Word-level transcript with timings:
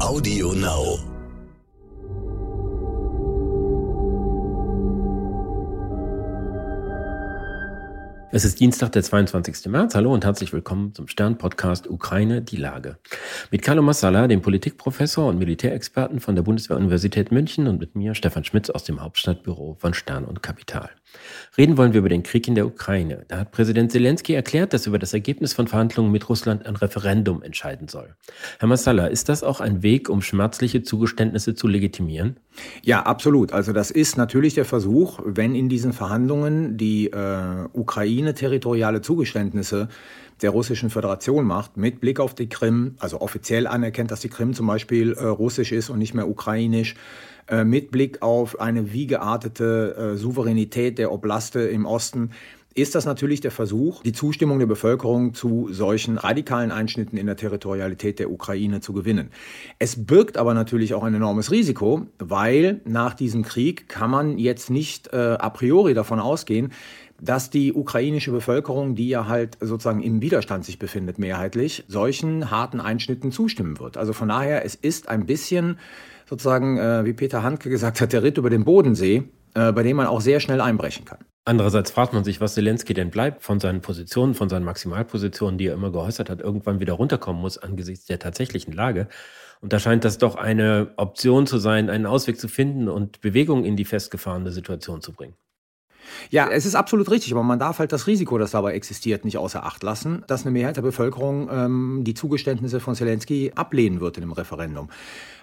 Audio 0.00 0.52
Now. 0.52 1.13
Es 8.36 8.44
ist 8.44 8.58
Dienstag, 8.58 8.90
der 8.90 9.04
22. 9.04 9.66
März. 9.66 9.94
Hallo 9.94 10.12
und 10.12 10.24
herzlich 10.24 10.52
willkommen 10.52 10.92
zum 10.92 11.06
Stern-Podcast 11.06 11.88
Ukraine, 11.88 12.42
die 12.42 12.56
Lage. 12.56 12.98
Mit 13.52 13.62
Carlo 13.62 13.80
Massala, 13.80 14.26
dem 14.26 14.42
Politikprofessor 14.42 15.28
und 15.28 15.38
Militärexperten 15.38 16.18
von 16.18 16.34
der 16.34 16.42
Bundeswehr-Universität 16.42 17.30
München 17.30 17.68
und 17.68 17.78
mit 17.78 17.94
mir, 17.94 18.16
Stefan 18.16 18.42
Schmitz, 18.42 18.70
aus 18.70 18.82
dem 18.82 19.00
Hauptstadtbüro 19.00 19.76
von 19.78 19.94
Stern 19.94 20.24
und 20.24 20.42
Kapital. 20.42 20.90
Reden 21.56 21.76
wollen 21.76 21.92
wir 21.92 22.00
über 22.00 22.08
den 22.08 22.24
Krieg 22.24 22.48
in 22.48 22.56
der 22.56 22.66
Ukraine. 22.66 23.24
Da 23.28 23.38
hat 23.38 23.52
Präsident 23.52 23.92
Zelensky 23.92 24.34
erklärt, 24.34 24.72
dass 24.72 24.88
über 24.88 24.98
das 24.98 25.14
Ergebnis 25.14 25.52
von 25.52 25.68
Verhandlungen 25.68 26.10
mit 26.10 26.28
Russland 26.28 26.66
ein 26.66 26.74
Referendum 26.74 27.40
entscheiden 27.40 27.86
soll. 27.86 28.16
Herr 28.58 28.66
Massala, 28.66 29.06
ist 29.06 29.28
das 29.28 29.44
auch 29.44 29.60
ein 29.60 29.84
Weg, 29.84 30.08
um 30.08 30.22
schmerzliche 30.22 30.82
Zugeständnisse 30.82 31.54
zu 31.54 31.68
legitimieren? 31.68 32.40
Ja, 32.82 33.02
absolut. 33.02 33.52
Also 33.52 33.72
das 33.72 33.90
ist 33.90 34.16
natürlich 34.16 34.54
der 34.54 34.64
Versuch, 34.64 35.20
wenn 35.24 35.54
in 35.54 35.68
diesen 35.68 35.92
Verhandlungen 35.92 36.76
die 36.76 37.08
äh, 37.08 37.66
Ukraine 37.72 38.34
territoriale 38.34 39.00
Zugeständnisse 39.00 39.88
der 40.42 40.50
russischen 40.50 40.90
Föderation 40.90 41.44
macht, 41.44 41.76
mit 41.76 42.00
Blick 42.00 42.20
auf 42.20 42.34
die 42.34 42.48
Krim, 42.48 42.96
also 42.98 43.20
offiziell 43.20 43.66
anerkennt, 43.66 44.10
dass 44.10 44.20
die 44.20 44.28
Krim 44.28 44.52
zum 44.52 44.66
Beispiel 44.66 45.12
äh, 45.12 45.24
russisch 45.24 45.72
ist 45.72 45.90
und 45.90 45.98
nicht 45.98 46.14
mehr 46.14 46.28
ukrainisch, 46.28 46.96
äh, 47.48 47.64
mit 47.64 47.90
Blick 47.90 48.22
auf 48.22 48.60
eine 48.60 48.92
wie 48.92 49.06
geartete 49.06 49.96
äh, 50.14 50.16
Souveränität 50.16 50.98
der 50.98 51.12
Oblaste 51.12 51.60
im 51.60 51.86
Osten, 51.86 52.30
ist 52.74 52.94
das 52.94 53.06
natürlich 53.06 53.40
der 53.40 53.50
Versuch, 53.50 54.02
die 54.02 54.12
Zustimmung 54.12 54.58
der 54.58 54.66
Bevölkerung 54.66 55.32
zu 55.34 55.68
solchen 55.70 56.18
radikalen 56.18 56.72
Einschnitten 56.72 57.16
in 57.16 57.26
der 57.26 57.36
Territorialität 57.36 58.18
der 58.18 58.30
Ukraine 58.30 58.80
zu 58.80 58.92
gewinnen. 58.92 59.30
Es 59.78 60.04
birgt 60.04 60.36
aber 60.36 60.54
natürlich 60.54 60.94
auch 60.94 61.04
ein 61.04 61.14
enormes 61.14 61.50
Risiko, 61.50 62.06
weil 62.18 62.80
nach 62.84 63.14
diesem 63.14 63.42
Krieg 63.42 63.88
kann 63.88 64.10
man 64.10 64.38
jetzt 64.38 64.70
nicht 64.70 65.12
äh, 65.12 65.16
a 65.16 65.50
priori 65.50 65.94
davon 65.94 66.18
ausgehen, 66.18 66.72
dass 67.20 67.48
die 67.48 67.72
ukrainische 67.72 68.32
Bevölkerung, 68.32 68.96
die 68.96 69.08
ja 69.08 69.28
halt 69.28 69.56
sozusagen 69.60 70.02
im 70.02 70.20
Widerstand 70.20 70.64
sich 70.64 70.78
befindet, 70.78 71.18
mehrheitlich, 71.18 71.84
solchen 71.86 72.50
harten 72.50 72.80
Einschnitten 72.80 73.30
zustimmen 73.30 73.78
wird. 73.78 73.96
Also 73.96 74.12
von 74.12 74.28
daher, 74.28 74.64
es 74.64 74.74
ist 74.74 75.08
ein 75.08 75.26
bisschen 75.26 75.78
sozusagen, 76.28 76.78
äh, 76.78 77.04
wie 77.04 77.12
Peter 77.12 77.42
Handke 77.42 77.70
gesagt 77.70 78.00
hat, 78.00 78.12
der 78.12 78.22
Ritt 78.22 78.38
über 78.38 78.50
den 78.50 78.64
Bodensee, 78.64 79.24
äh, 79.54 79.72
bei 79.72 79.82
dem 79.82 79.96
man 79.96 80.06
auch 80.06 80.20
sehr 80.20 80.40
schnell 80.40 80.60
einbrechen 80.60 81.04
kann. 81.04 81.18
Andererseits 81.46 81.90
fragt 81.90 82.12
man 82.14 82.24
sich, 82.24 82.40
was 82.40 82.54
Zelensky 82.54 82.94
denn 82.94 83.10
bleibt 83.10 83.42
von 83.42 83.60
seinen 83.60 83.80
Positionen, 83.82 84.34
von 84.34 84.48
seinen 84.48 84.64
Maximalpositionen, 84.64 85.58
die 85.58 85.66
er 85.66 85.74
immer 85.74 85.90
geäußert 85.92 86.30
hat, 86.30 86.40
irgendwann 86.40 86.80
wieder 86.80 86.94
runterkommen 86.94 87.40
muss 87.42 87.58
angesichts 87.58 88.06
der 88.06 88.18
tatsächlichen 88.18 88.72
Lage. 88.72 89.08
Und 89.60 89.72
da 89.72 89.78
scheint 89.78 90.04
das 90.04 90.18
doch 90.18 90.36
eine 90.36 90.92
Option 90.96 91.46
zu 91.46 91.58
sein, 91.58 91.90
einen 91.90 92.06
Ausweg 92.06 92.38
zu 92.40 92.48
finden 92.48 92.88
und 92.88 93.20
Bewegung 93.20 93.64
in 93.64 93.76
die 93.76 93.84
festgefahrene 93.84 94.52
Situation 94.52 95.02
zu 95.02 95.12
bringen. 95.12 95.36
Ja, 96.30 96.48
es 96.50 96.66
ist 96.66 96.74
absolut 96.74 97.10
richtig, 97.10 97.32
aber 97.32 97.42
man 97.42 97.58
darf 97.58 97.78
halt 97.78 97.92
das 97.92 98.06
Risiko, 98.06 98.38
das 98.38 98.52
dabei 98.52 98.72
existiert, 98.72 99.24
nicht 99.24 99.38
außer 99.38 99.64
Acht 99.64 99.82
lassen, 99.82 100.24
dass 100.26 100.42
eine 100.42 100.52
Mehrheit 100.52 100.76
der 100.76 100.82
Bevölkerung 100.82 101.48
ähm, 101.50 102.00
die 102.04 102.14
Zugeständnisse 102.14 102.80
von 102.80 102.94
Zelensky 102.94 103.52
ablehnen 103.54 104.00
wird 104.00 104.16
in 104.16 104.22
dem 104.22 104.32
Referendum. 104.32 104.88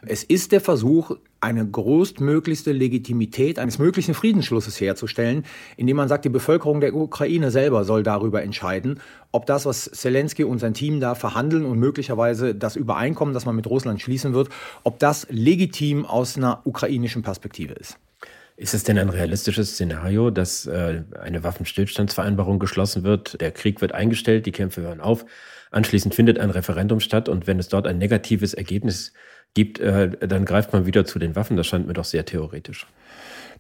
Es 0.03 0.23
ist 0.23 0.51
der 0.51 0.61
Versuch, 0.61 1.15
eine 1.41 1.65
größtmöglichste 1.67 2.71
Legitimität 2.71 3.59
eines 3.59 3.79
möglichen 3.79 4.13
Friedensschlusses 4.13 4.79
herzustellen, 4.79 5.43
indem 5.77 5.97
man 5.97 6.07
sagt, 6.07 6.25
die 6.25 6.29
Bevölkerung 6.29 6.81
der 6.81 6.93
Ukraine 6.93 7.51
selber 7.51 7.83
soll 7.83 8.03
darüber 8.03 8.43
entscheiden, 8.43 8.99
ob 9.31 9.45
das, 9.45 9.65
was 9.65 9.85
Zelensky 9.85 10.43
und 10.43 10.59
sein 10.59 10.73
Team 10.73 10.99
da 10.99 11.15
verhandeln 11.15 11.65
und 11.65 11.79
möglicherweise 11.79 12.53
das 12.55 12.75
Übereinkommen, 12.75 13.33
das 13.33 13.45
man 13.45 13.55
mit 13.55 13.67
Russland 13.67 14.01
schließen 14.01 14.33
wird, 14.33 14.49
ob 14.83 14.99
das 14.99 15.27
legitim 15.29 16.05
aus 16.05 16.37
einer 16.37 16.61
ukrainischen 16.65 17.21
Perspektive 17.21 17.73
ist. 17.73 17.97
Ist 18.61 18.75
es 18.75 18.83
denn 18.83 18.99
ein 18.99 19.09
realistisches 19.09 19.71
Szenario, 19.71 20.29
dass 20.29 20.67
äh, 20.67 21.01
eine 21.19 21.43
Waffenstillstandsvereinbarung 21.43 22.59
geschlossen 22.59 23.01
wird, 23.01 23.41
der 23.41 23.49
Krieg 23.49 23.81
wird 23.81 23.91
eingestellt, 23.91 24.45
die 24.45 24.51
Kämpfe 24.51 24.81
hören 24.81 25.01
auf, 25.01 25.25
anschließend 25.71 26.13
findet 26.13 26.37
ein 26.37 26.51
Referendum 26.51 26.99
statt 26.99 27.27
und 27.27 27.47
wenn 27.47 27.57
es 27.57 27.69
dort 27.69 27.87
ein 27.87 27.97
negatives 27.97 28.53
Ergebnis 28.53 29.13
gibt, 29.55 29.79
äh, 29.79 30.11
dann 30.27 30.45
greift 30.45 30.73
man 30.73 30.85
wieder 30.85 31.05
zu 31.05 31.17
den 31.17 31.35
Waffen. 31.35 31.57
Das 31.57 31.65
scheint 31.65 31.87
mir 31.87 31.93
doch 31.93 32.05
sehr 32.05 32.23
theoretisch. 32.23 32.85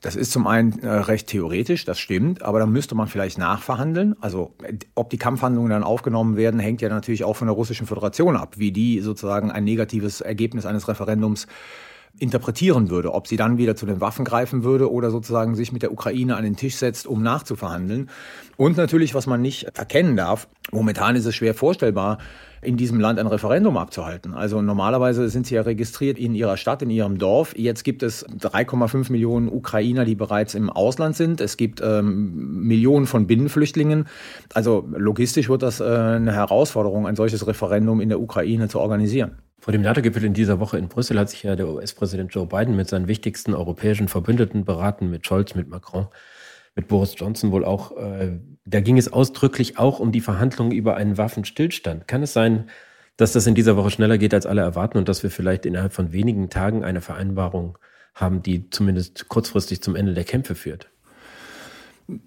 Das 0.01 0.15
ist 0.15 0.31
zum 0.31 0.45
einen 0.45 0.77
äh, 0.83 0.87
recht 0.87 1.25
theoretisch, 1.25 1.83
das 1.83 1.97
stimmt, 1.97 2.43
aber 2.43 2.59
dann 2.59 2.71
müsste 2.71 2.93
man 2.93 3.07
vielleicht 3.07 3.39
nachverhandeln. 3.39 4.15
Also 4.21 4.53
ob 4.93 5.09
die 5.09 5.17
Kampfhandlungen 5.17 5.71
dann 5.71 5.83
aufgenommen 5.83 6.37
werden, 6.37 6.59
hängt 6.59 6.81
ja 6.81 6.89
natürlich 6.89 7.23
auch 7.23 7.35
von 7.35 7.47
der 7.47 7.55
Russischen 7.55 7.87
Föderation 7.87 8.35
ab, 8.37 8.59
wie 8.59 8.71
die 8.71 8.99
sozusagen 8.99 9.49
ein 9.49 9.63
negatives 9.63 10.21
Ergebnis 10.21 10.67
eines 10.67 10.87
Referendums 10.87 11.47
interpretieren 12.19 12.89
würde, 12.89 13.13
ob 13.13 13.27
sie 13.27 13.37
dann 13.37 13.57
wieder 13.57 13.75
zu 13.75 13.85
den 13.85 14.01
Waffen 14.01 14.25
greifen 14.25 14.63
würde 14.63 14.91
oder 14.91 15.09
sozusagen 15.11 15.55
sich 15.55 15.71
mit 15.71 15.81
der 15.81 15.91
Ukraine 15.91 16.35
an 16.35 16.43
den 16.43 16.55
Tisch 16.55 16.75
setzt, 16.75 17.07
um 17.07 17.23
nachzuverhandeln. 17.23 18.09
Und 18.57 18.77
natürlich, 18.77 19.15
was 19.15 19.27
man 19.27 19.41
nicht 19.41 19.67
verkennen 19.73 20.15
darf, 20.15 20.47
momentan 20.71 21.15
ist 21.15 21.25
es 21.25 21.35
schwer 21.35 21.53
vorstellbar, 21.53 22.19
in 22.61 22.77
diesem 22.77 22.99
Land 22.99 23.17
ein 23.17 23.27
Referendum 23.27 23.75
abzuhalten. 23.77 24.33
Also 24.33 24.61
normalerweise 24.61 25.29
sind 25.29 25.47
sie 25.47 25.55
ja 25.55 25.63
registriert 25.63 26.19
in 26.19 26.35
ihrer 26.35 26.57
Stadt, 26.57 26.81
in 26.83 26.91
ihrem 26.91 27.17
Dorf. 27.17 27.57
Jetzt 27.57 27.83
gibt 27.83 28.03
es 28.03 28.23
3,5 28.27 29.11
Millionen 29.11 29.49
Ukrainer, 29.49 30.05
die 30.05 30.15
bereits 30.15 30.53
im 30.53 30.69
Ausland 30.69 31.15
sind. 31.15 31.41
Es 31.41 31.57
gibt 31.57 31.81
ähm, 31.81 32.67
Millionen 32.67 33.07
von 33.07 33.25
Binnenflüchtlingen. 33.25 34.05
Also 34.53 34.87
logistisch 34.95 35.49
wird 35.49 35.63
das 35.63 35.79
äh, 35.79 35.85
eine 35.85 36.33
Herausforderung, 36.33 37.07
ein 37.07 37.15
solches 37.15 37.47
Referendum 37.47 37.99
in 37.99 38.09
der 38.09 38.21
Ukraine 38.21 38.67
zu 38.67 38.79
organisieren. 38.79 39.37
Vor 39.61 39.71
dem 39.71 39.83
NATO-Gipfel 39.83 40.23
in 40.23 40.33
dieser 40.33 40.59
Woche 40.59 40.79
in 40.79 40.87
Brüssel 40.87 41.19
hat 41.19 41.29
sich 41.29 41.43
ja 41.43 41.55
der 41.55 41.67
US-Präsident 41.67 42.33
Joe 42.33 42.47
Biden 42.47 42.75
mit 42.75 42.89
seinen 42.89 43.07
wichtigsten 43.07 43.53
europäischen 43.53 44.07
Verbündeten 44.07 44.65
beraten, 44.65 45.11
mit 45.11 45.27
Scholz, 45.27 45.53
mit 45.53 45.69
Macron, 45.69 46.07
mit 46.75 46.87
Boris 46.87 47.13
Johnson 47.15 47.51
wohl 47.51 47.63
auch. 47.63 47.95
Äh, 47.95 48.39
da 48.65 48.79
ging 48.81 48.97
es 48.97 49.13
ausdrücklich 49.13 49.77
auch 49.77 49.99
um 49.99 50.11
die 50.11 50.19
Verhandlungen 50.19 50.71
über 50.71 50.95
einen 50.95 51.19
Waffenstillstand. 51.19 52.07
Kann 52.07 52.23
es 52.23 52.33
sein, 52.33 52.71
dass 53.17 53.33
das 53.33 53.45
in 53.45 53.53
dieser 53.53 53.77
Woche 53.77 53.91
schneller 53.91 54.17
geht, 54.17 54.33
als 54.33 54.47
alle 54.47 54.61
erwarten 54.61 54.97
und 54.97 55.07
dass 55.07 55.21
wir 55.21 55.29
vielleicht 55.29 55.67
innerhalb 55.67 55.93
von 55.93 56.11
wenigen 56.11 56.49
Tagen 56.49 56.83
eine 56.83 57.01
Vereinbarung 57.01 57.77
haben, 58.15 58.41
die 58.41 58.67
zumindest 58.71 59.27
kurzfristig 59.27 59.83
zum 59.83 59.95
Ende 59.95 60.15
der 60.15 60.23
Kämpfe 60.23 60.55
führt? 60.55 60.89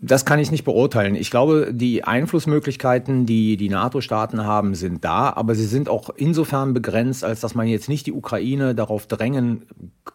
Das 0.01 0.25
kann 0.25 0.39
ich 0.39 0.51
nicht 0.51 0.65
beurteilen. 0.65 1.15
Ich 1.15 1.31
glaube, 1.31 1.73
die 1.73 2.05
Einflussmöglichkeiten, 2.05 3.27
die 3.27 3.57
die 3.57 3.69
NATO-Staaten 3.69 4.45
haben, 4.45 4.75
sind 4.75 5.05
da, 5.05 5.33
aber 5.35 5.55
sie 5.55 5.67
sind 5.67 5.89
auch 5.89 6.11
insofern 6.17 6.75
begrenzt, 6.75 7.25
als 7.25 7.41
dass 7.41 7.55
man 7.55 7.67
jetzt 7.67 7.89
nicht 7.89 8.07
die 8.07 8.13
Ukraine 8.13 8.75
darauf 8.75 9.07
drängen 9.07 9.67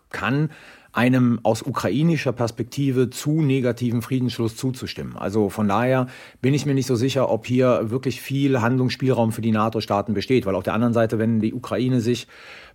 kann, 0.10 0.50
einem 0.92 1.40
aus 1.44 1.62
ukrainischer 1.62 2.32
Perspektive 2.32 3.10
zu 3.10 3.42
negativen 3.42 4.02
Friedensschluss 4.02 4.56
zuzustimmen. 4.56 5.16
Also 5.18 5.50
von 5.50 5.68
daher 5.68 6.08
bin 6.42 6.54
ich 6.54 6.66
mir 6.66 6.74
nicht 6.74 6.88
so 6.88 6.96
sicher, 6.96 7.30
ob 7.30 7.46
hier 7.46 7.92
wirklich 7.92 8.22
viel 8.22 8.62
Handlungsspielraum 8.62 9.32
für 9.32 9.42
die 9.42 9.52
NATO-Staaten 9.52 10.14
besteht, 10.14 10.46
weil 10.46 10.56
auf 10.56 10.64
der 10.64 10.74
anderen 10.74 10.94
Seite, 10.94 11.20
wenn 11.20 11.40
die 11.40 11.54
Ukraine 11.54 12.02
sich 12.02 12.28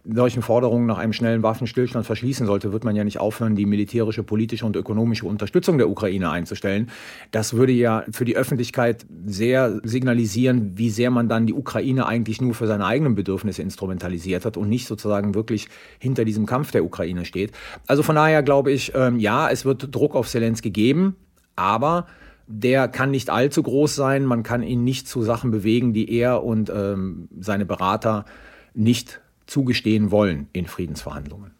solchen 0.05 0.43
Forderungen 0.43 0.87
nach 0.87 0.99
einem 0.99 1.15
schnellen 1.15 1.43
Waffenstillstand 1.43 2.05
verschließen 2.05 2.47
sollte, 2.47 2.73
wird 2.73 2.85
man 2.85 2.95
ja 2.95 3.05
nicht 3.05 3.21
aufhören, 3.21 3.57
die 3.57 3.65
militärische, 3.65 4.23
politische 4.23 4.67
und 4.67 4.77
ökonomische 4.77 5.27
Unterstützung 5.27 5.79
der 5.79 5.89
Ukraine 5.89 6.31
einzustellen. 6.31 6.91
Das 7.31 7.55
würde 7.55 7.73
ja 7.73 8.05
für 8.11 8.27
die 8.27 8.37
Öffentlichkeit 8.37 9.07
sehr 9.25 9.81
signalisieren, 9.83 10.73
wie 10.77 10.91
sehr 10.91 11.11
man 11.11 11.29
dann 11.29 11.47
die 11.47 11.55
Ukraine 11.55 12.07
eigentlich 12.07 12.43
nur 12.43 12.55
für 12.55 12.67
seine 12.67 12.85
eigenen 12.85 13.15
Bedürfnisse 13.15 13.63
instrumentalisiert 13.63 14.45
hat 14.45 14.59
und 14.59 14.69
nicht 14.69 14.87
sozusagen 14.87 15.35
wirklich 15.35 15.69
hinter 15.99 16.27
diesem 16.27 16.45
Kampf 16.45 16.71
der 16.71 16.85
Ukraine 16.85 17.25
steht. 17.25 17.53
Also 17.87 18.03
von 18.03 18.17
daher 18.17 18.43
glaube 18.43 18.73
ich, 18.73 18.93
ähm, 18.95 19.19
ja, 19.19 19.49
es 19.49 19.65
wird 19.65 19.95
Druck 19.95 20.15
auf 20.15 20.29
Zelensky 20.29 20.71
geben, 20.71 21.17
aber 21.57 22.07
der 22.47 22.89
kann 22.89 23.11
nicht 23.11 23.31
allzu 23.31 23.63
groß 23.63 23.95
sein. 23.95 24.27
Man 24.27 24.43
kann 24.43 24.63
ihn 24.63 24.85
nicht 24.85 25.09
zu 25.09 25.23
Sachen 25.23 25.51
bewegen, 25.51 25.95
die 25.95 26.11
er 26.13 26.45
und 26.45 26.71
ähm, 26.71 27.29
seine 27.41 27.65
Berater 27.65 28.27
nicht 28.75 29.21
zugestehen 29.47 30.11
wollen 30.11 30.49
in 30.53 30.67
Friedensverhandlungen. 30.67 31.53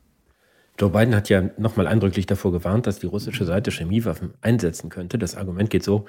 Joe 0.79 0.91
Biden 0.91 1.15
hat 1.15 1.29
ja 1.29 1.51
nochmal 1.57 1.87
eindrücklich 1.87 2.27
davor 2.27 2.51
gewarnt, 2.51 2.87
dass 2.87 2.99
die 2.99 3.07
russische 3.07 3.45
Seite 3.45 3.71
Chemiewaffen 3.71 4.35
einsetzen 4.41 4.91
könnte. 4.91 5.19
Das 5.19 5.37
Argument 5.37 5.71
geht 5.71 5.85
so, 5.85 6.07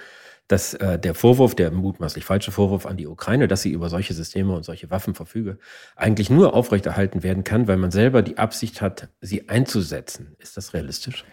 dass 0.48 0.74
äh, 0.76 1.00
der 1.00 1.14
Vorwurf, 1.14 1.56
der 1.56 1.72
mutmaßlich 1.72 2.26
falsche 2.26 2.52
Vorwurf 2.52 2.86
an 2.86 2.98
die 2.98 3.08
Ukraine, 3.08 3.48
dass 3.48 3.62
sie 3.62 3.72
über 3.72 3.90
solche 3.90 4.14
Systeme 4.14 4.54
und 4.54 4.64
solche 4.64 4.90
Waffen 4.90 5.14
verfüge, 5.14 5.60
eigentlich 5.96 6.30
nur 6.30 6.54
aufrechterhalten 6.54 7.24
werden 7.24 7.44
kann, 7.44 7.68
weil 7.68 7.78
man 7.78 7.92
selber 7.92 8.22
die 8.24 8.38
Absicht 8.38 8.82
hat, 8.82 9.10
sie 9.22 9.50
einzusetzen. 9.50 10.36
Ist 10.40 10.58
das 10.58 10.74
realistisch? 10.74 11.26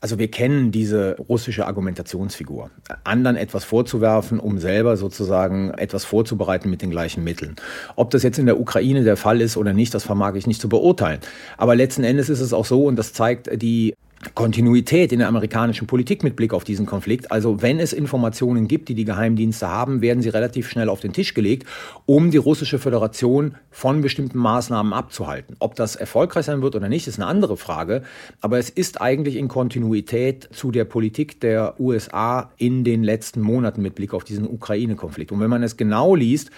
Also 0.00 0.18
wir 0.18 0.30
kennen 0.30 0.70
diese 0.70 1.16
russische 1.28 1.66
Argumentationsfigur. 1.66 2.70
Anderen 3.04 3.36
etwas 3.36 3.64
vorzuwerfen, 3.64 4.38
um 4.38 4.58
selber 4.58 4.96
sozusagen 4.96 5.70
etwas 5.70 6.04
vorzubereiten 6.04 6.70
mit 6.70 6.82
den 6.82 6.90
gleichen 6.90 7.24
Mitteln. 7.24 7.56
Ob 7.96 8.10
das 8.10 8.22
jetzt 8.22 8.38
in 8.38 8.46
der 8.46 8.60
Ukraine 8.60 9.04
der 9.04 9.16
Fall 9.16 9.40
ist 9.40 9.56
oder 9.56 9.72
nicht, 9.72 9.94
das 9.94 10.04
vermag 10.04 10.34
ich 10.34 10.46
nicht 10.46 10.60
zu 10.60 10.68
beurteilen. 10.68 11.20
Aber 11.56 11.74
letzten 11.74 12.04
Endes 12.04 12.28
ist 12.28 12.40
es 12.40 12.52
auch 12.52 12.64
so, 12.64 12.84
und 12.84 12.96
das 12.96 13.12
zeigt 13.12 13.50
die 13.62 13.94
Kontinuität 14.34 15.12
in 15.12 15.18
der 15.18 15.28
amerikanischen 15.28 15.86
Politik 15.86 16.24
mit 16.24 16.36
Blick 16.36 16.52
auf 16.52 16.64
diesen 16.64 16.86
Konflikt. 16.86 17.30
Also 17.30 17.62
wenn 17.62 17.78
es 17.78 17.92
Informationen 17.92 18.66
gibt, 18.66 18.88
die 18.88 18.94
die 18.94 19.04
Geheimdienste 19.04 19.68
haben, 19.68 20.00
werden 20.00 20.22
sie 20.22 20.30
relativ 20.30 20.68
schnell 20.68 20.88
auf 20.88 21.00
den 21.00 21.12
Tisch 21.12 21.34
gelegt, 21.34 21.66
um 22.06 22.30
die 22.30 22.38
russische 22.38 22.78
Föderation 22.78 23.56
von 23.70 24.00
bestimmten 24.00 24.38
Maßnahmen 24.38 24.92
abzuhalten. 24.92 25.56
Ob 25.58 25.74
das 25.74 25.96
erfolgreich 25.96 26.46
sein 26.46 26.62
wird 26.62 26.74
oder 26.74 26.88
nicht, 26.88 27.06
ist 27.06 27.18
eine 27.18 27.26
andere 27.26 27.56
Frage. 27.56 28.02
Aber 28.40 28.58
es 28.58 28.70
ist 28.70 29.00
eigentlich 29.00 29.36
in 29.36 29.48
Kontinuität 29.48 30.48
zu 30.52 30.70
der 30.70 30.84
Politik 30.84 31.40
der 31.40 31.78
USA 31.78 32.50
in 32.56 32.84
den 32.84 33.04
letzten 33.04 33.40
Monaten 33.42 33.82
mit 33.82 33.94
Blick 33.94 34.14
auf 34.14 34.24
diesen 34.24 34.48
Ukraine-Konflikt. 34.48 35.30
Und 35.30 35.40
wenn 35.40 35.50
man 35.50 35.62
es 35.62 35.76
genau 35.76 36.14
liest, 36.14 36.50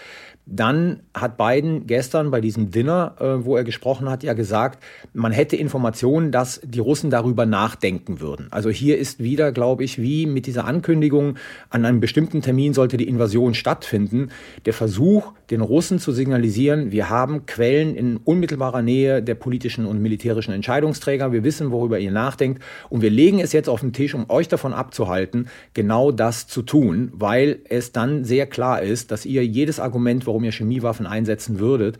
dann 0.50 1.02
hat 1.12 1.36
Biden 1.36 1.86
gestern 1.86 2.30
bei 2.30 2.40
diesem 2.40 2.70
Dinner, 2.70 3.14
äh, 3.20 3.44
wo 3.44 3.56
er 3.56 3.64
gesprochen 3.64 4.08
hat, 4.08 4.22
ja 4.22 4.32
gesagt, 4.32 4.82
man 5.12 5.30
hätte 5.30 5.56
Informationen, 5.56 6.32
dass 6.32 6.60
die 6.64 6.78
Russen 6.78 7.10
darüber 7.10 7.44
nachdenken 7.48 8.20
würden. 8.20 8.48
Also 8.50 8.70
hier 8.70 8.98
ist 8.98 9.22
wieder, 9.22 9.52
glaube 9.52 9.84
ich, 9.84 10.00
wie 10.00 10.26
mit 10.26 10.46
dieser 10.46 10.64
Ankündigung, 10.64 11.36
an 11.70 11.84
einem 11.84 12.00
bestimmten 12.00 12.42
Termin 12.42 12.74
sollte 12.74 12.96
die 12.96 13.08
Invasion 13.08 13.54
stattfinden, 13.54 14.30
der 14.66 14.72
Versuch, 14.72 15.32
den 15.50 15.60
Russen 15.60 15.98
zu 15.98 16.12
signalisieren, 16.12 16.92
wir 16.92 17.10
haben 17.10 17.46
Quellen 17.46 17.94
in 17.94 18.18
unmittelbarer 18.18 18.82
Nähe 18.82 19.22
der 19.22 19.34
politischen 19.34 19.86
und 19.86 20.02
militärischen 20.02 20.52
Entscheidungsträger, 20.52 21.32
wir 21.32 21.44
wissen, 21.44 21.70
worüber 21.70 21.98
ihr 21.98 22.12
nachdenkt 22.12 22.62
und 22.90 23.02
wir 23.02 23.10
legen 23.10 23.40
es 23.40 23.52
jetzt 23.52 23.68
auf 23.68 23.80
den 23.80 23.92
Tisch, 23.92 24.14
um 24.14 24.28
euch 24.28 24.48
davon 24.48 24.72
abzuhalten, 24.72 25.48
genau 25.74 26.12
das 26.12 26.46
zu 26.46 26.62
tun, 26.62 27.10
weil 27.12 27.60
es 27.68 27.92
dann 27.92 28.24
sehr 28.24 28.46
klar 28.46 28.82
ist, 28.82 29.10
dass 29.10 29.24
ihr 29.26 29.44
jedes 29.44 29.80
Argument, 29.80 30.26
warum 30.26 30.44
ihr 30.44 30.52
Chemiewaffen 30.52 31.06
einsetzen 31.06 31.58
würdet, 31.58 31.98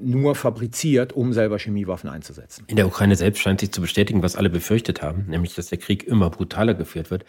nur 0.00 0.34
fabriziert, 0.34 1.12
um 1.12 1.32
selber 1.32 1.58
Chemiewaffen 1.58 2.10
einzusetzen. 2.10 2.64
In 2.66 2.76
der 2.76 2.86
Ukraine 2.86 3.16
selbst 3.16 3.40
scheint 3.40 3.60
sich 3.60 3.72
zu 3.72 3.80
bestätigen, 3.80 4.22
was 4.22 4.36
alle 4.36 4.50
befürchtet 4.50 5.02
haben, 5.02 5.26
nämlich 5.28 5.54
dass 5.54 5.68
der 5.68 5.78
Krieg 5.78 6.04
immer 6.04 6.30
brutaler 6.30 6.74
geführt 6.74 7.10
wird. 7.10 7.24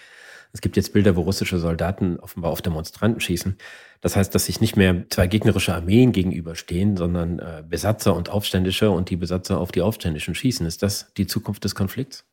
Es 0.54 0.62
gibt 0.62 0.75
jetzt 0.75 0.92
Bilder, 0.94 1.16
wo 1.16 1.22
russische 1.22 1.60
Soldaten 1.60 2.19
offenbar 2.19 2.52
auf 2.52 2.62
Demonstranten 2.62 3.22
schießen. 3.22 3.58
Das 4.02 4.16
heißt, 4.16 4.36
dass 4.36 4.48
sich 4.48 4.60
nicht 4.60 4.75
mehr 4.75 5.06
zwei 5.10 5.28
gegnerische 5.28 5.74
Armeen 5.74 6.12
gegenüberstehen, 6.12 6.98
sondern 6.98 7.40
äh, 7.40 7.63
Besatzer 7.68 8.16
und 8.16 8.30
Aufständische 8.30 8.92
und 8.92 9.10
die 9.10 9.16
Besatzer 9.16 9.60
auf 9.60 9.72
die 9.72 9.81
Aufständischen 9.81 10.36
schießen. 10.36 10.66
Ist 10.66 10.84
das 10.84 11.13
die 11.16 11.28
Zukunft 11.28 11.63
des 11.63 11.75
Konflikts? 11.75 12.25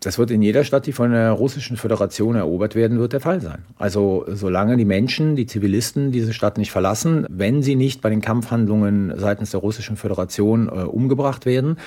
Das 0.00 0.16
wird 0.16 0.30
in 0.30 0.42
jeder 0.42 0.62
Stadt, 0.62 0.86
die 0.86 0.92
von 0.92 1.10
der 1.10 1.32
russischen 1.32 1.76
Föderation 1.76 2.36
erobert 2.36 2.76
werden 2.76 3.00
wird, 3.00 3.12
der 3.12 3.20
Fall 3.20 3.40
sein. 3.40 3.64
Also 3.78 4.24
solange 4.28 4.76
die 4.76 4.84
Menschen, 4.84 5.34
die 5.34 5.46
Zivilisten 5.46 6.12
diese 6.12 6.32
Stadt 6.32 6.56
nicht 6.56 6.70
verlassen, 6.70 7.26
wenn 7.28 7.62
sie 7.62 7.74
nicht 7.74 8.00
bei 8.00 8.08
den 8.08 8.20
Kampfhandlungen 8.20 9.12
seitens 9.16 9.50
der 9.50 9.60
russischen 9.60 9.96
Föderation 9.96 10.68
äh, 10.68 10.82
umgebracht 10.82 11.46
werden, 11.46 11.78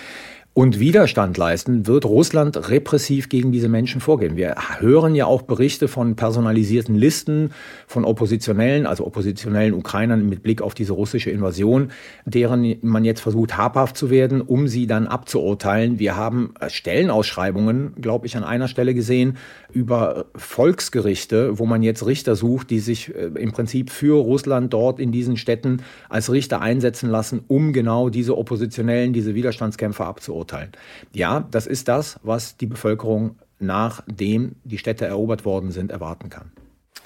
und 0.53 0.81
Widerstand 0.81 1.37
leisten, 1.37 1.87
wird 1.87 2.03
Russland 2.03 2.69
repressiv 2.69 3.29
gegen 3.29 3.53
diese 3.53 3.69
Menschen 3.69 4.01
vorgehen. 4.01 4.35
Wir 4.35 4.55
hören 4.79 5.15
ja 5.15 5.25
auch 5.25 5.43
Berichte 5.43 5.87
von 5.87 6.17
personalisierten 6.17 6.93
Listen 6.93 7.51
von 7.87 8.03
Oppositionellen, 8.03 8.85
also 8.85 9.07
oppositionellen 9.07 9.73
Ukrainern 9.73 10.27
mit 10.27 10.43
Blick 10.43 10.61
auf 10.61 10.73
diese 10.73 10.91
russische 10.91 11.29
Invasion, 11.29 11.91
deren 12.25 12.75
man 12.81 13.05
jetzt 13.05 13.21
versucht 13.21 13.55
habhaft 13.55 13.95
zu 13.95 14.09
werden, 14.09 14.41
um 14.41 14.67
sie 14.67 14.87
dann 14.87 15.07
abzuurteilen. 15.07 15.99
Wir 15.99 16.17
haben 16.17 16.53
Stellenausschreibungen, 16.67 17.93
glaube 18.01 18.27
ich, 18.27 18.35
an 18.35 18.43
einer 18.43 18.67
Stelle 18.67 18.93
gesehen 18.93 19.37
über 19.71 20.25
Volksgerichte, 20.35 21.59
wo 21.59 21.65
man 21.65 21.81
jetzt 21.81 22.05
Richter 22.05 22.35
sucht, 22.35 22.71
die 22.71 22.79
sich 22.79 23.15
äh, 23.15 23.27
im 23.39 23.53
Prinzip 23.53 23.89
für 23.89 24.21
Russland 24.21 24.73
dort 24.73 24.99
in 24.99 25.13
diesen 25.13 25.37
Städten 25.37 25.81
als 26.09 26.29
Richter 26.29 26.59
einsetzen 26.59 27.09
lassen, 27.09 27.39
um 27.47 27.71
genau 27.71 28.09
diese 28.09 28.37
Oppositionellen, 28.37 29.13
diese 29.13 29.33
Widerstandskämpfer 29.33 30.07
abzuurteilen 30.07 30.40
verurteilen. 30.41 30.71
Ja, 31.13 31.47
das 31.51 31.67
ist 31.67 31.87
das, 31.87 32.19
was 32.23 32.57
die 32.57 32.65
Bevölkerung 32.65 33.37
nachdem 33.59 34.55
die 34.63 34.79
Städte 34.79 35.05
erobert 35.05 35.45
worden 35.45 35.71
sind, 35.71 35.91
erwarten 35.91 36.29
kann. 36.29 36.51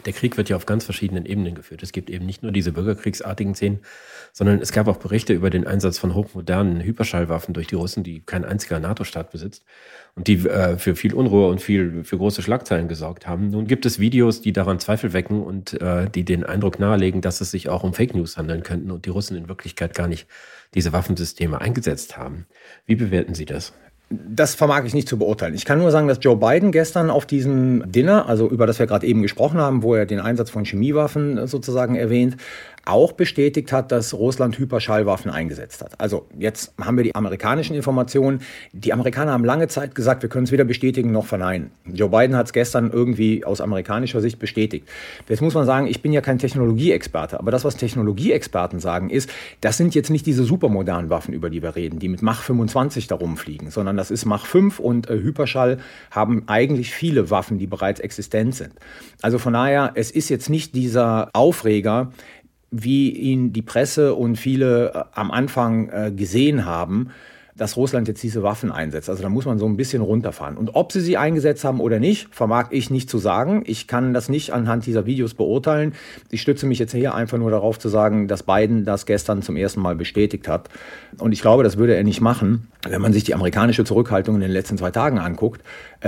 Der 0.06 0.14
Krieg 0.14 0.38
wird 0.38 0.50
ja 0.50 0.56
auf 0.56 0.66
ganz 0.66 0.86
verschiedenen 0.86 1.26
Ebenen 1.26 1.56
geführt. 1.56 1.82
Es 1.84 1.92
gibt 1.92 2.10
eben 2.10 2.26
nicht 2.26 2.44
nur 2.44 2.52
diese 2.52 2.72
bürgerkriegsartigen 2.72 3.56
Szenen, 3.56 3.80
sondern 4.34 4.60
es 4.60 4.72
gab 4.72 4.88
auch 4.88 4.98
Berichte 4.98 5.34
über 5.34 5.50
den 5.50 5.66
Einsatz 5.66 5.98
von 5.98 6.14
hochmodernen 6.14 6.82
Hyperschallwaffen 6.82 7.54
durch 7.54 7.68
die 7.68 7.76
Russen, 7.76 8.04
die 8.04 8.22
kein 8.22 8.46
einziger 8.46 8.80
NATO-Staat 8.80 9.32
besitzt 9.32 9.64
und 10.16 10.28
die 10.28 10.48
äh, 10.48 10.78
für 10.78 10.96
viel 10.96 11.14
Unruhe 11.14 11.50
und 11.50 11.62
viel 11.62 12.04
für 12.04 12.18
große 12.18 12.42
Schlagzeilen 12.42 12.88
gesorgt 12.88 13.28
haben. 13.28 13.50
Nun 13.50 13.68
gibt 13.68 13.86
es 13.86 14.00
Videos, 14.00 14.42
die 14.42 14.54
daran 14.54 14.80
Zweifel 14.80 15.14
wecken 15.14 15.42
und 15.42 15.80
äh, 15.82 16.10
die 16.10 16.24
den 16.24 16.44
Eindruck 16.44 16.80
nahelegen, 16.80 17.22
dass 17.22 17.42
es 17.42 17.52
sich 17.52 17.70
auch 17.70 17.84
um 17.84 17.94
Fake 17.94 18.14
News 18.14 18.38
handeln 18.38 18.64
könnten 18.64 18.92
und 18.92 19.06
die 19.06 19.10
Russen 19.10 19.36
in 19.36 19.50
Wirklichkeit 19.50 19.96
gar 19.96 20.08
nicht 20.08 20.28
diese 20.74 20.94
Waffensysteme 20.94 21.60
eingesetzt 21.62 22.18
haben. 22.18 22.46
Wie 22.86 22.96
bewerten 22.96 23.34
Sie 23.34 23.46
das? 23.46 23.74
Das 24.10 24.54
vermag 24.54 24.84
ich 24.86 24.94
nicht 24.94 25.10
zu 25.10 25.18
beurteilen. 25.18 25.56
Ich 25.56 25.66
kann 25.66 25.80
nur 25.80 25.90
sagen, 25.90 26.08
dass 26.08 26.20
Joe 26.22 26.38
Biden 26.38 26.72
gestern 26.72 27.10
auf 27.10 27.26
diesem 27.26 27.92
Dinner, 27.92 28.30
also 28.30 28.48
über 28.48 28.68
das 28.68 28.78
wir 28.78 28.86
gerade 28.86 29.08
eben 29.08 29.24
gesprochen 29.24 29.60
haben, 29.60 29.82
wo 29.82 29.96
er 29.96 30.06
den 30.06 30.20
Einsatz 30.20 30.52
von 30.52 30.64
Chemiewaffen 30.64 31.48
sozusagen 31.48 31.96
erwähnt, 31.96 32.38
auch 32.86 33.12
bestätigt 33.12 33.72
hat, 33.72 33.92
dass 33.92 34.14
Russland 34.14 34.58
Hyperschallwaffen 34.58 35.32
eingesetzt 35.32 35.82
hat. 35.82 36.00
Also 36.00 36.28
jetzt 36.38 36.74
haben 36.80 36.98
wir 36.98 37.04
die 37.04 37.16
amerikanischen 37.16 37.76
Informationen. 37.76 38.42
Die 38.74 38.94
Amerikaner 38.94 39.32
haben 39.32 39.44
lange 39.44 39.68
Zeit 39.68 39.96
gesagt, 39.96 40.22
wir 40.22 40.30
können 40.30 40.46
es 40.46 40.52
weder 40.52 40.64
bestätigen 40.64 41.12
noch 41.12 41.26
verneinen. 41.26 41.72
Joe 41.86 42.10
Biden 42.10 42.36
hat 42.36 42.46
es 42.46 42.54
gestern 42.54 42.92
irgendwie 42.92 43.44
aus 43.44 43.60
amerikanischer 43.60 44.22
Sicht 44.22 44.40
bestätigt. 44.40 44.88
Jetzt 45.28 45.42
muss 45.42 45.56
man 45.56 45.66
sagen, 45.66 45.88
ich 45.88 46.02
bin 46.02 46.14
ja 46.14 46.22
kein 46.22 46.38
Technologieexperte, 46.38 47.40
aber 47.40 47.52
das, 47.52 47.66
was 47.66 47.76
Technologieexperten 47.76 48.80
sagen, 48.80 49.10
ist, 49.10 49.30
das 49.62 49.78
sind 49.78 49.96
jetzt 49.96 50.10
nicht 50.10 50.26
diese 50.26 50.44
supermodernen 50.44 51.10
Waffen, 51.10 51.34
über 51.34 51.50
die 51.50 51.64
wir 51.64 51.76
reden, 51.76 52.00
die 52.00 52.08
mit 52.08 52.22
Mach 52.22 52.44
25 52.44 53.08
da 53.08 53.16
rumfliegen, 53.16 53.72
sondern 53.72 53.98
das 53.98 54.12
ist 54.12 54.26
Mach 54.26 54.46
5 54.46 54.80
und 54.80 55.10
äh, 55.10 55.16
Hyperschall 55.16 55.80
haben 56.12 56.44
eigentlich 56.48 56.92
viele 56.92 57.32
Waffen, 57.32 57.58
die 57.58 57.68
bereits 57.68 58.00
existent 58.00 58.56
sind. 58.56 58.74
Also 59.22 59.40
von 59.40 59.54
daher, 59.54 59.92
es 59.96 60.12
ist 60.12 60.30
jetzt 60.30 60.50
nicht 60.50 60.76
dieser 60.76 61.30
Aufreger, 61.34 62.12
wie 62.82 63.10
ihn 63.10 63.54
die 63.54 63.62
Presse 63.62 64.16
und 64.16 64.36
viele 64.36 64.94
äh, 64.94 65.04
am 65.14 65.32
Anfang 65.32 65.90
äh, 65.90 66.12
gesehen 66.12 66.66
haben, 66.66 67.10
dass 67.58 67.78
Russland 67.78 68.10
jetzt 68.10 68.22
diese 68.22 68.44
Waffen 68.44 68.70
einsetzt. 68.70 69.10
Also 69.10 69.24
da 69.24 69.30
muss 69.30 69.46
man 69.46 69.58
so 69.58 69.66
ein 69.66 69.78
bisschen 69.78 70.02
runterfahren. 70.02 70.58
Und 70.58 70.76
ob 70.76 70.92
sie 70.92 71.00
sie 71.00 71.16
eingesetzt 71.16 71.64
haben 71.64 71.80
oder 71.80 72.00
nicht, 72.00 72.28
vermag 72.32 72.68
ich 72.72 72.90
nicht 72.90 73.10
zu 73.10 73.18
sagen. 73.18 73.64
Ich 73.66 73.88
kann 73.88 74.14
das 74.14 74.28
nicht 74.28 74.52
anhand 74.52 74.86
dieser 74.86 75.06
Videos 75.06 75.34
beurteilen. 75.34 75.94
Ich 76.32 76.42
stütze 76.42 76.66
mich 76.66 76.80
jetzt 76.80 76.92
hier 76.92 77.16
einfach 77.16 77.38
nur 77.38 77.52
darauf 77.52 77.80
zu 77.80 77.88
sagen, 77.88 78.28
dass 78.28 78.44
Biden 78.44 78.84
das 78.84 79.06
gestern 79.06 79.42
zum 79.42 79.56
ersten 79.56 79.80
Mal 79.80 79.96
bestätigt 79.96 80.50
hat. 80.50 80.70
Und 81.18 81.32
ich 81.32 81.42
glaube, 81.42 81.64
das 81.64 81.78
würde 81.78 81.96
er 81.96 82.04
nicht 82.04 82.20
machen, 82.20 82.68
wenn 82.88 83.02
man 83.02 83.14
sich 83.14 83.24
die 83.24 83.34
amerikanische 83.34 83.86
Zurückhaltung 83.86 84.36
in 84.36 84.42
den 84.42 84.52
letzten 84.52 84.78
zwei 84.78 84.92
Tagen 84.92 85.18
anguckt, 85.18 85.62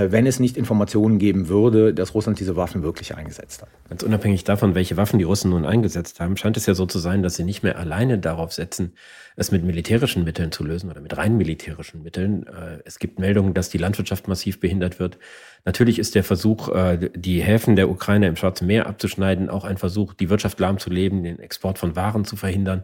wenn 0.09 0.27
es 0.27 0.39
nicht 0.39 0.57
Informationen 0.57 1.17
geben 1.17 1.47
würde, 1.47 1.93
dass 1.93 2.13
Russland 2.13 2.39
diese 2.39 2.55
Waffen 2.55 2.83
wirklich 2.83 3.15
eingesetzt 3.15 3.63
hat. 3.63 3.69
Ganz 3.89 4.03
unabhängig 4.03 4.43
davon, 4.43 4.75
welche 4.75 4.95
Waffen 4.95 5.17
die 5.17 5.25
Russen 5.25 5.49
nun 5.49 5.65
eingesetzt 5.65 6.19
haben, 6.19 6.37
scheint 6.37 6.55
es 6.55 6.67
ja 6.67 6.75
so 6.75 6.85
zu 6.85 6.99
sein, 6.99 7.23
dass 7.23 7.35
sie 7.35 7.43
nicht 7.43 7.63
mehr 7.63 7.79
alleine 7.79 8.19
darauf 8.19 8.53
setzen, 8.53 8.93
es 9.35 9.51
mit 9.51 9.63
militärischen 9.63 10.23
Mitteln 10.23 10.51
zu 10.51 10.63
lösen 10.63 10.91
oder 10.91 11.01
mit 11.01 11.17
rein 11.17 11.37
militärischen 11.37 12.03
Mitteln. 12.03 12.45
Äh, 12.47 12.79
es 12.85 12.99
gibt 12.99 13.17
Meldungen, 13.17 13.53
dass 13.53 13.69
die 13.69 13.77
Landwirtschaft 13.77 14.27
massiv 14.27 14.59
behindert 14.59 14.99
wird. 14.99 15.17
Natürlich 15.65 15.99
ist 15.99 16.15
der 16.15 16.23
Versuch, 16.23 16.69
äh, 16.69 17.09
die 17.15 17.41
Häfen 17.41 17.75
der 17.75 17.89
Ukraine 17.89 18.27
im 18.27 18.35
Schwarzen 18.35 18.67
Meer 18.67 18.87
abzuschneiden, 18.87 19.49
auch 19.49 19.63
ein 19.63 19.77
Versuch, 19.77 20.13
die 20.13 20.29
Wirtschaft 20.29 20.59
lahmzulegen, 20.59 21.23
den 21.23 21.39
Export 21.39 21.79
von 21.79 21.95
Waren 21.95 22.25
zu 22.25 22.35
verhindern. 22.35 22.83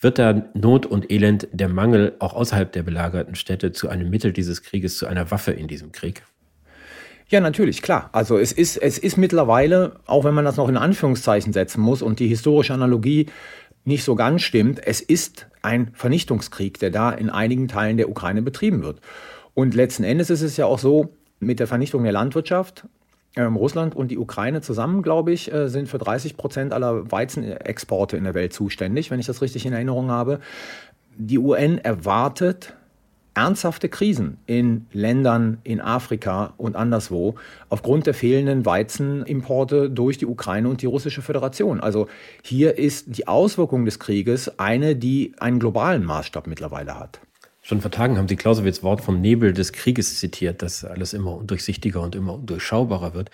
Wird 0.00 0.18
da 0.18 0.44
Not 0.54 0.86
und 0.86 1.10
Elend, 1.10 1.48
der 1.52 1.68
Mangel 1.68 2.14
auch 2.18 2.34
außerhalb 2.34 2.72
der 2.72 2.82
belagerten 2.82 3.34
Städte 3.34 3.72
zu 3.72 3.88
einem 3.88 4.10
Mittel 4.10 4.32
dieses 4.32 4.62
Krieges, 4.62 4.98
zu 4.98 5.06
einer 5.06 5.30
Waffe 5.30 5.52
in 5.52 5.68
diesem 5.68 5.92
Krieg? 5.92 6.22
Ja, 7.28 7.40
natürlich, 7.40 7.82
klar. 7.82 8.08
Also 8.12 8.38
es 8.38 8.52
ist, 8.52 8.76
es 8.76 8.98
ist 8.98 9.16
mittlerweile, 9.16 9.96
auch 10.06 10.24
wenn 10.24 10.34
man 10.34 10.44
das 10.44 10.56
noch 10.56 10.68
in 10.68 10.76
Anführungszeichen 10.76 11.52
setzen 11.52 11.80
muss 11.80 12.00
und 12.00 12.20
die 12.20 12.28
historische 12.28 12.72
Analogie 12.72 13.26
nicht 13.84 14.04
so 14.04 14.14
ganz 14.14 14.42
stimmt, 14.42 14.80
es 14.84 15.00
ist 15.00 15.46
ein 15.62 15.90
Vernichtungskrieg, 15.94 16.78
der 16.78 16.90
da 16.90 17.10
in 17.10 17.30
einigen 17.30 17.66
Teilen 17.66 17.96
der 17.96 18.08
Ukraine 18.08 18.42
betrieben 18.42 18.82
wird. 18.82 19.00
Und 19.54 19.74
letzten 19.74 20.04
Endes 20.04 20.30
ist 20.30 20.42
es 20.42 20.56
ja 20.56 20.66
auch 20.66 20.78
so, 20.78 21.14
mit 21.40 21.60
der 21.60 21.66
Vernichtung 21.66 22.04
der 22.04 22.12
Landwirtschaft, 22.12 22.84
ähm, 23.36 23.56
Russland 23.56 23.94
und 23.94 24.10
die 24.10 24.18
Ukraine 24.18 24.60
zusammen, 24.60 25.02
glaube 25.02 25.32
ich, 25.32 25.52
äh, 25.52 25.68
sind 25.68 25.88
für 25.88 25.98
30 25.98 26.36
Prozent 26.36 26.72
aller 26.72 27.10
Weizenexporte 27.10 28.16
in 28.16 28.24
der 28.24 28.34
Welt 28.34 28.52
zuständig, 28.52 29.10
wenn 29.10 29.20
ich 29.20 29.26
das 29.26 29.42
richtig 29.42 29.66
in 29.66 29.72
Erinnerung 29.72 30.10
habe. 30.10 30.40
Die 31.16 31.38
UN 31.38 31.78
erwartet 31.78 32.74
ernsthafte 33.36 33.88
Krisen 33.88 34.38
in 34.46 34.86
Ländern 34.92 35.58
in 35.62 35.80
Afrika 35.80 36.54
und 36.56 36.74
anderswo 36.74 37.34
aufgrund 37.68 38.06
der 38.06 38.14
fehlenden 38.14 38.64
Weizenimporte 38.64 39.90
durch 39.90 40.16
die 40.16 40.26
Ukraine 40.26 40.68
und 40.68 40.80
die 40.80 40.86
russische 40.86 41.20
Föderation. 41.20 41.80
Also 41.80 42.08
hier 42.42 42.78
ist 42.78 43.18
die 43.18 43.28
Auswirkung 43.28 43.84
des 43.84 43.98
Krieges 43.98 44.58
eine, 44.58 44.96
die 44.96 45.34
einen 45.38 45.58
globalen 45.58 46.04
Maßstab 46.04 46.46
mittlerweile 46.46 46.98
hat. 46.98 47.20
Schon 47.60 47.80
vor 47.80 47.90
Tagen 47.90 48.16
haben 48.16 48.28
Sie 48.28 48.36
Clausewitz 48.36 48.84
Wort 48.84 49.00
vom 49.00 49.20
Nebel 49.20 49.52
des 49.52 49.72
Krieges 49.72 50.20
zitiert, 50.20 50.62
dass 50.62 50.84
alles 50.84 51.12
immer 51.12 51.34
undurchsichtiger 51.34 52.00
und 52.00 52.14
immer 52.14 52.34
undurchschaubarer 52.34 53.12
wird. 53.12 53.30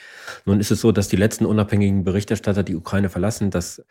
Nun 0.47 0.59
ist 0.59 0.71
es 0.71 0.81
so, 0.81 0.91
dass 0.91 1.09
die 1.09 1.17
letzten 1.17 1.45
unabhängigen 1.45 2.03
Berichterstatter 2.03 2.63
die 2.63 2.75
Ukraine 2.75 3.11
verlassen, 3.11 3.51
dass 3.51 3.85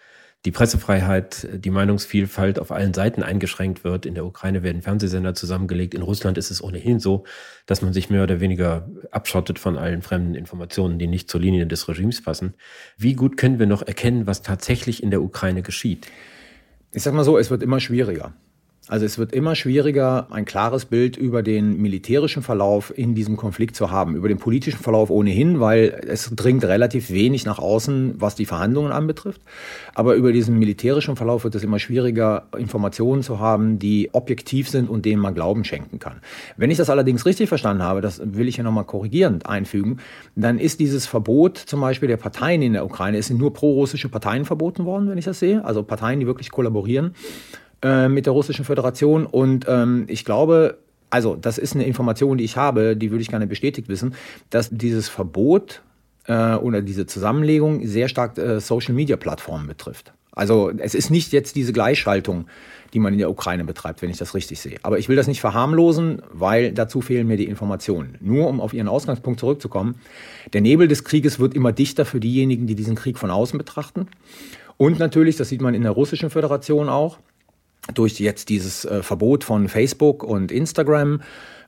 die 0.45 0.51
Pressefreiheit, 0.51 1.47
die 1.53 1.69
Meinungsvielfalt 1.69 2.57
auf 2.57 2.71
allen 2.71 2.95
Seiten 2.95 3.21
eingeschränkt 3.21 3.83
wird. 3.83 4.07
In 4.07 4.15
der 4.15 4.25
Ukraine 4.25 4.63
werden 4.63 4.81
Fernsehsender 4.81 5.35
zusammengelegt. 5.35 5.93
In 5.93 6.01
Russland 6.01 6.37
ist 6.39 6.49
es 6.49 6.63
ohnehin 6.63 6.99
so, 6.99 7.25
dass 7.67 7.83
man 7.83 7.93
sich 7.93 8.09
mehr 8.09 8.23
oder 8.23 8.39
weniger 8.39 8.89
abschottet 9.11 9.59
von 9.59 9.77
allen 9.77 10.01
fremden 10.01 10.33
Informationen, 10.33 10.97
die 10.97 11.07
nicht 11.07 11.29
zur 11.29 11.41
Linie 11.41 11.67
des 11.67 11.87
Regimes 11.87 12.23
passen. 12.23 12.55
Wie 12.97 13.13
gut 13.13 13.37
können 13.37 13.59
wir 13.59 13.67
noch 13.67 13.83
erkennen, 13.83 14.25
was 14.25 14.41
tatsächlich 14.41 15.03
in 15.03 15.11
der 15.11 15.21
Ukraine 15.21 15.61
geschieht? 15.61 16.07
Ich 16.91 17.03
sag 17.03 17.13
mal 17.13 17.23
so, 17.23 17.37
es 17.37 17.51
wird 17.51 17.61
immer 17.61 17.79
schwieriger. 17.79 18.33
Also 18.87 19.05
es 19.05 19.19
wird 19.19 19.31
immer 19.31 19.53
schwieriger, 19.53 20.25
ein 20.31 20.43
klares 20.43 20.85
Bild 20.85 21.15
über 21.15 21.43
den 21.43 21.79
militärischen 21.79 22.41
Verlauf 22.41 22.91
in 22.97 23.13
diesem 23.13 23.37
Konflikt 23.37 23.75
zu 23.75 23.91
haben. 23.91 24.15
Über 24.15 24.27
den 24.27 24.39
politischen 24.39 24.79
Verlauf 24.79 25.11
ohnehin, 25.11 25.59
weil 25.59 26.01
es 26.07 26.31
dringt 26.35 26.63
relativ 26.63 27.11
wenig 27.11 27.45
nach 27.45 27.59
außen, 27.59 28.15
was 28.17 28.33
die 28.33 28.47
Verhandlungen 28.47 28.91
anbetrifft. 28.91 29.39
Aber 29.93 30.15
über 30.15 30.33
diesen 30.33 30.57
militärischen 30.57 31.15
Verlauf 31.15 31.43
wird 31.43 31.53
es 31.53 31.63
immer 31.63 31.77
schwieriger, 31.77 32.47
Informationen 32.57 33.21
zu 33.21 33.39
haben, 33.39 33.77
die 33.77 34.09
objektiv 34.13 34.67
sind 34.67 34.89
und 34.89 35.05
denen 35.05 35.21
man 35.21 35.35
Glauben 35.35 35.63
schenken 35.63 35.99
kann. 35.99 36.19
Wenn 36.57 36.71
ich 36.71 36.77
das 36.77 36.89
allerdings 36.89 37.27
richtig 37.27 37.49
verstanden 37.49 37.83
habe, 37.83 38.01
das 38.01 38.19
will 38.23 38.47
ich 38.47 38.57
ja 38.57 38.63
nochmal 38.63 38.85
korrigierend 38.85 39.45
einfügen, 39.45 39.99
dann 40.35 40.57
ist 40.57 40.79
dieses 40.79 41.05
Verbot 41.05 41.59
zum 41.59 41.81
Beispiel 41.81 42.07
der 42.07 42.17
Parteien 42.17 42.63
in 42.63 42.73
der 42.73 42.83
Ukraine, 42.83 43.19
es 43.19 43.27
sind 43.27 43.39
nur 43.39 43.53
pro-russische 43.53 44.09
Parteien 44.09 44.43
verboten 44.43 44.85
worden, 44.85 45.07
wenn 45.07 45.19
ich 45.19 45.25
das 45.25 45.37
sehe. 45.37 45.63
Also 45.63 45.83
Parteien, 45.83 46.19
die 46.19 46.25
wirklich 46.25 46.49
kollaborieren. 46.49 47.13
Äh, 47.83 48.09
mit 48.09 48.27
der 48.27 48.33
Russischen 48.33 48.63
Föderation. 48.63 49.25
Und 49.25 49.65
ähm, 49.67 50.05
ich 50.07 50.23
glaube, 50.23 50.77
also 51.09 51.35
das 51.35 51.57
ist 51.57 51.73
eine 51.73 51.85
Information, 51.85 52.37
die 52.37 52.43
ich 52.43 52.55
habe, 52.55 52.95
die 52.95 53.09
würde 53.09 53.23
ich 53.23 53.29
gerne 53.29 53.47
bestätigt 53.47 53.89
wissen, 53.89 54.13
dass 54.51 54.69
dieses 54.69 55.09
Verbot 55.09 55.81
äh, 56.27 56.53
oder 56.53 56.83
diese 56.83 57.07
Zusammenlegung 57.07 57.87
sehr 57.87 58.07
stark 58.07 58.37
äh, 58.37 58.59
Social-Media-Plattformen 58.59 59.65
betrifft. 59.65 60.13
Also 60.31 60.71
es 60.77 60.93
ist 60.93 61.09
nicht 61.09 61.33
jetzt 61.33 61.55
diese 61.55 61.73
Gleichschaltung, 61.73 62.45
die 62.93 62.99
man 62.99 63.13
in 63.13 63.19
der 63.19 63.31
Ukraine 63.31 63.65
betreibt, 63.65 64.03
wenn 64.03 64.11
ich 64.11 64.17
das 64.17 64.35
richtig 64.35 64.59
sehe. 64.59 64.77
Aber 64.83 64.99
ich 64.99 65.09
will 65.09 65.15
das 65.15 65.27
nicht 65.27 65.41
verharmlosen, 65.41 66.21
weil 66.31 66.73
dazu 66.73 67.01
fehlen 67.01 67.25
mir 67.25 67.37
die 67.37 67.47
Informationen. 67.47 68.17
Nur 68.21 68.47
um 68.47 68.61
auf 68.61 68.73
Ihren 68.73 68.87
Ausgangspunkt 68.87 69.39
zurückzukommen. 69.39 69.95
Der 70.53 70.61
Nebel 70.61 70.87
des 70.87 71.03
Krieges 71.03 71.39
wird 71.39 71.55
immer 71.55 71.71
dichter 71.71 72.05
für 72.05 72.19
diejenigen, 72.19 72.67
die 72.67 72.75
diesen 72.75 72.95
Krieg 72.95 73.17
von 73.17 73.31
außen 73.31 73.57
betrachten. 73.57 74.07
Und 74.77 74.99
natürlich, 74.99 75.35
das 75.35 75.49
sieht 75.49 75.61
man 75.61 75.73
in 75.73 75.81
der 75.81 75.91
Russischen 75.91 76.29
Föderation 76.29 76.87
auch, 76.87 77.17
durch 77.93 78.19
jetzt 78.19 78.49
dieses 78.49 78.85
äh, 78.85 79.03
Verbot 79.03 79.43
von 79.43 79.67
Facebook 79.67 80.23
und 80.23 80.51
Instagram, 80.51 81.21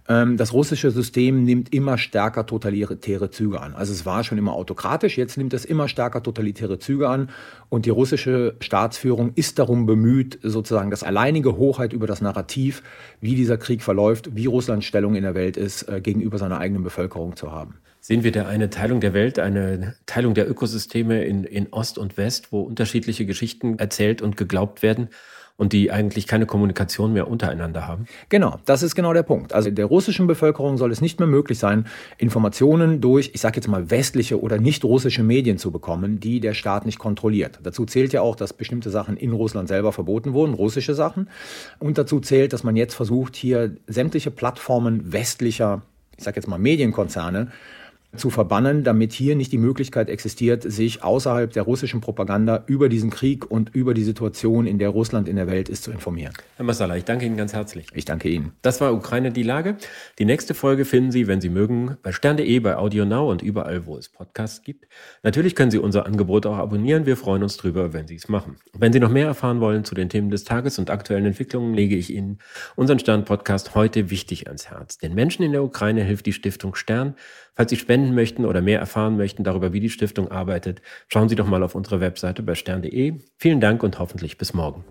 ähm, 0.07 0.37
das 0.37 0.53
russische 0.53 0.91
System 0.91 1.43
nimmt 1.43 1.73
immer 1.73 1.97
stärker 1.97 2.45
totalitäre 2.45 3.29
Züge 3.29 3.61
an. 3.61 3.73
Also 3.73 3.93
es 3.93 4.05
war 4.05 4.23
schon 4.23 4.37
immer 4.37 4.53
autokratisch, 4.53 5.17
jetzt 5.17 5.37
nimmt 5.37 5.53
es 5.53 5.65
immer 5.65 5.87
stärker 5.87 6.21
totalitäre 6.21 6.79
Züge 6.79 7.07
an 7.07 7.29
und 7.69 7.85
die 7.85 7.89
russische 7.89 8.55
Staatsführung 8.59 9.31
ist 9.35 9.59
darum 9.59 9.85
bemüht, 9.85 10.39
sozusagen 10.43 10.91
das 10.91 11.03
alleinige 11.03 11.57
Hochheit 11.57 11.93
über 11.93 12.07
das 12.07 12.21
Narrativ, 12.21 12.83
wie 13.21 13.35
dieser 13.35 13.57
Krieg 13.57 13.81
verläuft, 13.81 14.35
wie 14.35 14.45
Russlands 14.45 14.85
Stellung 14.85 15.15
in 15.15 15.23
der 15.23 15.35
Welt 15.35 15.57
ist, 15.57 15.83
äh, 15.83 16.01
gegenüber 16.01 16.37
seiner 16.37 16.59
eigenen 16.59 16.83
Bevölkerung 16.83 17.35
zu 17.35 17.51
haben. 17.51 17.75
Sehen 18.01 18.25
wir 18.25 18.33
da 18.33 18.47
eine 18.47 18.69
Teilung 18.69 18.99
der 18.99 19.13
Welt, 19.13 19.39
eine 19.39 19.95
Teilung 20.05 20.33
der 20.33 20.49
Ökosysteme 20.49 21.23
in, 21.23 21.45
in 21.45 21.71
Ost 21.71 21.97
und 21.97 22.17
West, 22.17 22.51
wo 22.51 22.59
unterschiedliche 22.59 23.25
Geschichten 23.25 23.79
erzählt 23.79 24.21
und 24.21 24.35
geglaubt 24.35 24.83
werden? 24.83 25.07
Und 25.55 25.73
die 25.73 25.91
eigentlich 25.91 26.27
keine 26.27 26.45
Kommunikation 26.45 27.13
mehr 27.13 27.27
untereinander 27.27 27.87
haben? 27.87 28.05
Genau, 28.29 28.57
das 28.65 28.83
ist 28.83 28.95
genau 28.95 29.13
der 29.13 29.23
Punkt. 29.23 29.53
Also 29.53 29.69
der 29.69 29.85
russischen 29.85 30.27
Bevölkerung 30.27 30.77
soll 30.77 30.91
es 30.91 31.01
nicht 31.01 31.19
mehr 31.19 31.27
möglich 31.27 31.59
sein, 31.59 31.85
Informationen 32.17 33.01
durch, 33.01 33.31
ich 33.33 33.41
sage 33.41 33.57
jetzt 33.57 33.67
mal, 33.67 33.91
westliche 33.91 34.41
oder 34.41 34.57
nicht 34.57 34.83
russische 34.83 35.23
Medien 35.23 35.57
zu 35.57 35.71
bekommen, 35.71 36.19
die 36.19 36.39
der 36.39 36.53
Staat 36.53 36.85
nicht 36.85 36.99
kontrolliert. 36.99 37.59
Dazu 37.63 37.85
zählt 37.85 38.13
ja 38.13 38.21
auch, 38.21 38.35
dass 38.35 38.53
bestimmte 38.53 38.89
Sachen 38.89 39.15
in 39.17 39.31
Russland 39.31 39.67
selber 39.67 39.91
verboten 39.91 40.33
wurden, 40.33 40.53
russische 40.53 40.95
Sachen. 40.95 41.29
Und 41.79 41.97
dazu 41.97 42.19
zählt, 42.19 42.53
dass 42.53 42.63
man 42.63 42.75
jetzt 42.75 42.95
versucht, 42.95 43.35
hier 43.35 43.75
sämtliche 43.87 44.31
Plattformen 44.31 45.13
westlicher, 45.13 45.83
ich 46.17 46.23
sage 46.23 46.37
jetzt 46.37 46.47
mal, 46.47 46.59
Medienkonzerne 46.59 47.51
zu 48.15 48.29
verbannen, 48.29 48.83
damit 48.83 49.13
hier 49.13 49.35
nicht 49.35 49.51
die 49.51 49.57
Möglichkeit 49.57 50.09
existiert, 50.09 50.63
sich 50.63 51.03
außerhalb 51.03 51.51
der 51.51 51.63
russischen 51.63 52.01
Propaganda 52.01 52.63
über 52.67 52.89
diesen 52.89 53.09
Krieg 53.09 53.49
und 53.49 53.73
über 53.73 53.93
die 53.93 54.03
Situation, 54.03 54.67
in 54.67 54.77
der 54.77 54.89
Russland 54.89 55.27
in 55.27 55.35
der 55.35 55.47
Welt 55.47 55.69
ist, 55.69 55.83
zu 55.83 55.91
informieren. 55.91 56.33
Herr 56.57 56.65
Massala, 56.65 56.95
ich 56.95 57.05
danke 57.05 57.25
Ihnen 57.25 57.37
ganz 57.37 57.53
herzlich. 57.53 57.87
Ich 57.93 58.05
danke 58.05 58.29
Ihnen. 58.29 58.53
Das 58.61 58.81
war 58.81 58.93
Ukraine 58.93 59.31
die 59.31 59.43
Lage. 59.43 59.77
Die 60.19 60.25
nächste 60.25 60.53
Folge 60.53 60.85
finden 60.85 61.11
Sie, 61.11 61.27
wenn 61.27 61.41
Sie 61.41 61.49
mögen, 61.49 61.97
bei 62.03 62.11
stern.de, 62.11 62.59
bei 62.59 62.77
Audio 62.77 63.05
Now 63.05 63.31
und 63.31 63.41
überall, 63.41 63.85
wo 63.85 63.97
es 63.97 64.09
Podcasts 64.09 64.61
gibt. 64.61 64.85
Natürlich 65.23 65.55
können 65.55 65.71
Sie 65.71 65.79
unser 65.79 66.05
Angebot 66.05 66.45
auch 66.45 66.57
abonnieren. 66.57 67.05
Wir 67.05 67.17
freuen 67.17 67.43
uns 67.43 67.57
drüber, 67.57 67.93
wenn 67.93 68.07
Sie 68.07 68.15
es 68.15 68.29
machen. 68.29 68.57
Wenn 68.77 68.93
Sie 68.93 68.99
noch 68.99 69.09
mehr 69.09 69.25
erfahren 69.27 69.59
wollen 69.59 69.83
zu 69.85 69.95
den 69.95 70.09
Themen 70.09 70.29
des 70.29 70.43
Tages 70.43 70.77
und 70.77 70.89
aktuellen 70.89 71.25
Entwicklungen, 71.25 71.73
lege 71.73 71.95
ich 71.95 72.13
Ihnen 72.13 72.39
unseren 72.75 72.99
Stern-Podcast 72.99 73.75
heute 73.75 74.09
wichtig 74.09 74.47
ans 74.47 74.69
Herz. 74.69 74.97
Den 74.97 75.15
Menschen 75.15 75.43
in 75.43 75.51
der 75.51 75.63
Ukraine 75.63 76.03
hilft 76.03 76.25
die 76.25 76.33
Stiftung 76.33 76.75
Stern. 76.75 77.15
Falls 77.55 77.69
Sie 77.69 77.77
spenden 77.77 78.15
möchten 78.15 78.45
oder 78.45 78.61
mehr 78.61 78.79
erfahren 78.79 79.15
möchten 79.15 79.43
darüber, 79.43 79.73
wie 79.73 79.79
die 79.79 79.89
Stiftung 79.89 80.29
arbeitet, 80.29 80.81
schauen 81.07 81.29
Sie 81.29 81.35
doch 81.35 81.47
mal 81.47 81.61
auf 81.63 81.75
unsere 81.75 81.99
Webseite 81.99 82.41
bei 82.41 82.55
stern.de. 82.55 83.19
Vielen 83.37 83.61
Dank 83.61 83.83
und 83.83 83.99
hoffentlich 83.99 84.37
bis 84.37 84.53
morgen. 84.53 84.83